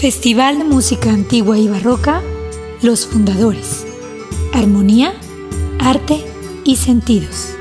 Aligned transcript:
Festival 0.00 0.56
de 0.56 0.64
Música 0.64 1.10
Antigua 1.10 1.58
y 1.58 1.68
Barroca, 1.68 2.22
Los 2.80 3.06
Fundadores. 3.06 3.86
Armonía, 4.54 5.12
Arte 5.78 6.24
y 6.64 6.76
Sentidos. 6.76 7.54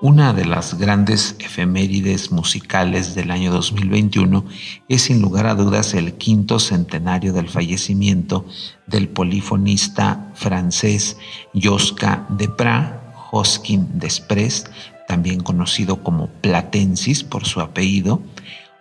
Una 0.00 0.32
de 0.32 0.44
las 0.44 0.78
grandes 0.78 1.34
efemérides 1.40 2.30
musicales 2.30 3.16
del 3.16 3.32
año 3.32 3.50
2021 3.50 4.44
es 4.88 5.02
sin 5.02 5.20
lugar 5.20 5.48
a 5.48 5.56
dudas 5.56 5.92
el 5.92 6.12
quinto 6.12 6.60
centenario 6.60 7.32
del 7.32 7.48
fallecimiento 7.48 8.46
del 8.86 9.08
polifonista 9.08 10.30
francés 10.36 11.16
Josca 11.52 12.28
Deprat, 12.28 13.02
Hoskin 13.32 13.98
Desprez, 13.98 14.66
también 15.06 15.40
conocido 15.42 16.02
como 16.02 16.28
Platensis 16.28 17.24
por 17.24 17.44
su 17.44 17.60
apellido, 17.60 18.20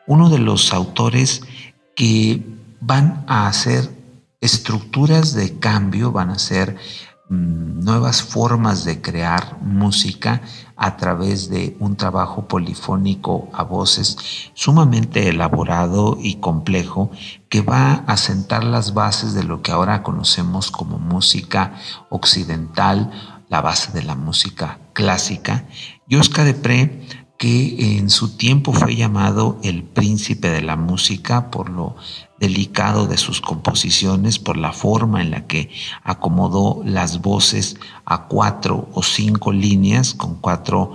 uno 0.08 0.30
de 0.30 0.40
los 0.40 0.74
autores 0.74 1.42
que 1.96 2.44
van 2.82 3.24
a 3.28 3.48
hacer 3.48 3.90
estructuras 4.42 5.34
de 5.34 5.58
cambio, 5.60 6.12
van 6.12 6.30
a 6.30 6.40
ser 6.40 6.76
mm, 7.30 7.84
nuevas 7.84 8.22
formas 8.22 8.86
de 8.86 9.02
crear 9.02 9.58
música 9.62 10.42
a 10.76 10.98
través 10.98 11.50
de 11.50 11.76
un 11.80 11.96
trabajo 11.96 12.48
polifónico 12.48 13.50
a 13.54 13.64
voces 13.64 14.18
sumamente 14.54 15.30
elaborado 15.30 16.18
y 16.22 16.36
complejo 16.36 17.12
que 17.50 17.62
va 17.62 18.04
a 18.08 18.18
sentar 18.18 18.64
las 18.64 18.94
bases 18.94 19.34
de 19.34 19.44
lo 19.44 19.62
que 19.62 19.72
ahora 19.72 20.04
conocemos 20.04 20.70
como 20.70 21.00
música 21.00 21.74
occidental, 22.10 23.35
la 23.50 23.62
base 23.62 23.92
de 23.92 24.04
la 24.04 24.16
música 24.16 24.80
clásica. 24.94 25.68
Y 26.08 26.16
Oscar 26.16 26.46
Depré, 26.46 27.02
que 27.38 27.98
en 27.98 28.10
su 28.10 28.38
tiempo 28.38 28.72
fue 28.72 28.96
llamado 28.96 29.60
el 29.64 29.84
príncipe 29.84 30.50
de 30.50 30.62
la 30.62 30.76
música 30.76 31.52
por 31.52 31.70
lo 31.70 31.96
delicado 32.40 33.08
de 33.08 33.18
sus 33.18 33.42
composiciones, 33.42 34.40
por 34.40 34.58
la 34.58 34.72
forma 34.72 35.22
en 35.22 35.32
la 35.32 35.48
que 35.48 35.70
acomodó 36.04 36.82
las 36.86 37.22
voces 37.22 37.78
a 38.06 38.28
cuatro 38.28 38.90
o 38.94 39.04
cinco 39.04 39.52
líneas 39.52 40.14
con 40.14 40.36
cuatro 40.36 40.94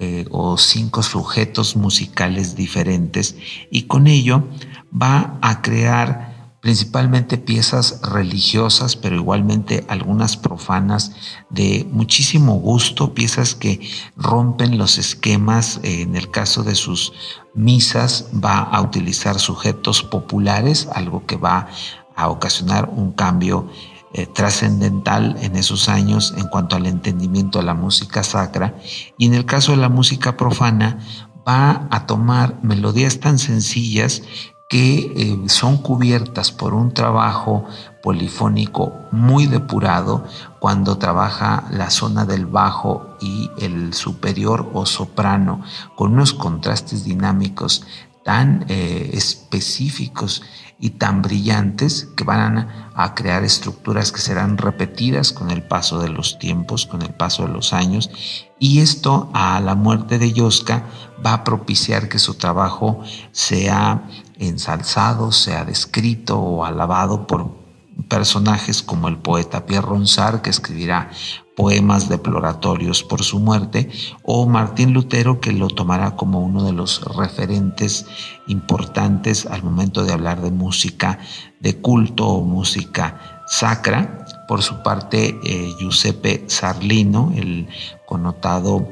eh, 0.00 0.24
o 0.30 0.58
cinco 0.58 1.02
sujetos 1.02 1.76
musicales 1.76 2.56
diferentes 2.56 3.36
y 3.70 3.82
con 3.82 4.06
ello 4.06 4.48
va 4.92 5.38
a 5.40 5.62
crear 5.62 6.33
principalmente 6.64 7.36
piezas 7.36 8.00
religiosas, 8.00 8.96
pero 8.96 9.16
igualmente 9.16 9.84
algunas 9.86 10.38
profanas 10.38 11.12
de 11.50 11.86
muchísimo 11.92 12.54
gusto, 12.54 13.12
piezas 13.12 13.54
que 13.54 13.86
rompen 14.16 14.78
los 14.78 14.96
esquemas. 14.96 15.80
En 15.82 16.16
el 16.16 16.30
caso 16.30 16.62
de 16.62 16.74
sus 16.74 17.12
misas 17.54 18.28
va 18.42 18.60
a 18.60 18.80
utilizar 18.80 19.38
sujetos 19.38 20.02
populares, 20.02 20.88
algo 20.94 21.26
que 21.26 21.36
va 21.36 21.68
a 22.16 22.30
ocasionar 22.30 22.88
un 22.88 23.12
cambio 23.12 23.68
eh, 24.14 24.24
trascendental 24.24 25.36
en 25.42 25.56
esos 25.56 25.90
años 25.90 26.32
en 26.38 26.48
cuanto 26.48 26.76
al 26.76 26.86
entendimiento 26.86 27.58
de 27.58 27.66
la 27.66 27.74
música 27.74 28.22
sacra. 28.22 28.74
Y 29.18 29.26
en 29.26 29.34
el 29.34 29.44
caso 29.44 29.72
de 29.72 29.76
la 29.76 29.90
música 29.90 30.38
profana, 30.38 30.98
va 31.46 31.88
a 31.90 32.06
tomar 32.06 32.58
melodías 32.62 33.20
tan 33.20 33.38
sencillas 33.38 34.22
que 34.74 35.12
eh, 35.14 35.48
son 35.48 35.76
cubiertas 35.76 36.50
por 36.50 36.74
un 36.74 36.92
trabajo 36.92 37.64
polifónico 38.02 38.92
muy 39.12 39.46
depurado 39.46 40.24
cuando 40.58 40.98
trabaja 40.98 41.62
la 41.70 41.90
zona 41.90 42.24
del 42.24 42.46
bajo 42.46 43.16
y 43.20 43.52
el 43.56 43.94
superior 43.94 44.68
o 44.74 44.84
soprano 44.84 45.62
con 45.94 46.14
unos 46.14 46.32
contrastes 46.32 47.04
dinámicos 47.04 47.86
tan 48.24 48.64
eh, 48.68 49.10
específicos 49.12 50.42
y 50.80 50.90
tan 50.90 51.22
brillantes 51.22 52.08
que 52.16 52.24
van 52.24 52.68
a 52.94 53.14
crear 53.14 53.44
estructuras 53.44 54.10
que 54.12 54.20
serán 54.20 54.58
repetidas 54.58 55.32
con 55.32 55.50
el 55.50 55.62
paso 55.62 56.00
de 56.00 56.08
los 56.08 56.38
tiempos, 56.38 56.86
con 56.86 57.02
el 57.02 57.14
paso 57.14 57.46
de 57.46 57.52
los 57.52 57.72
años. 57.72 58.10
Y 58.58 58.80
esto 58.80 59.30
a 59.34 59.60
la 59.60 59.74
muerte 59.74 60.18
de 60.18 60.32
Yosca 60.32 60.84
va 61.24 61.34
a 61.34 61.44
propiciar 61.44 62.08
que 62.08 62.18
su 62.18 62.34
trabajo 62.34 63.02
sea 63.30 64.02
ensalzado, 64.38 65.30
sea 65.30 65.64
descrito 65.64 66.38
o 66.38 66.64
alabado 66.64 67.26
por 67.26 67.56
personajes 68.08 68.82
como 68.82 69.08
el 69.08 69.18
poeta 69.18 69.66
Pierre 69.66 69.86
Ronsard, 69.86 70.40
que 70.40 70.50
escribirá 70.50 71.10
poemas 71.56 72.08
deploratorios 72.08 73.02
por 73.02 73.22
su 73.22 73.38
muerte, 73.38 73.90
o 74.22 74.46
Martín 74.46 74.92
Lutero, 74.92 75.40
que 75.40 75.52
lo 75.52 75.68
tomará 75.68 76.16
como 76.16 76.40
uno 76.40 76.64
de 76.64 76.72
los 76.72 77.02
referentes 77.16 78.06
importantes 78.46 79.46
al 79.46 79.62
momento 79.62 80.04
de 80.04 80.12
hablar 80.12 80.40
de 80.40 80.50
música 80.50 81.18
de 81.60 81.76
culto 81.80 82.26
o 82.26 82.44
música 82.44 83.42
sacra. 83.46 84.26
Por 84.48 84.62
su 84.62 84.82
parte, 84.82 85.38
eh, 85.44 85.72
Giuseppe 85.78 86.44
Sarlino, 86.48 87.32
el 87.36 87.68
connotado 88.06 88.88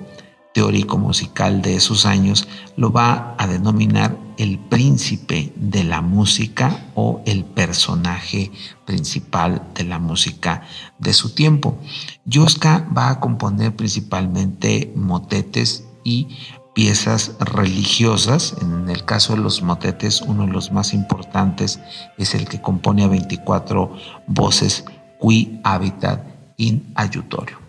teórico 0.54 0.98
musical 0.98 1.62
de 1.62 1.76
esos 1.76 2.06
años, 2.06 2.48
lo 2.76 2.92
va 2.92 3.34
a 3.38 3.46
denominar 3.46 4.16
el 4.42 4.58
príncipe 4.58 5.52
de 5.54 5.84
la 5.84 6.00
música 6.00 6.90
o 6.96 7.22
el 7.26 7.44
personaje 7.44 8.50
principal 8.84 9.68
de 9.72 9.84
la 9.84 10.00
música 10.00 10.62
de 10.98 11.12
su 11.12 11.32
tiempo. 11.32 11.78
Yoska 12.24 12.88
va 12.96 13.10
a 13.10 13.20
componer 13.20 13.76
principalmente 13.76 14.92
motetes 14.96 15.84
y 16.02 16.26
piezas 16.74 17.36
religiosas. 17.38 18.56
En 18.60 18.88
el 18.90 19.04
caso 19.04 19.36
de 19.36 19.42
los 19.42 19.62
motetes, 19.62 20.20
uno 20.22 20.46
de 20.46 20.52
los 20.52 20.72
más 20.72 20.92
importantes 20.92 21.78
es 22.18 22.34
el 22.34 22.48
que 22.48 22.60
compone 22.60 23.04
a 23.04 23.08
24 23.08 23.92
voces 24.26 24.84
qui 25.20 25.60
habitat 25.62 26.18
in 26.56 26.82
ayutorio. 26.96 27.61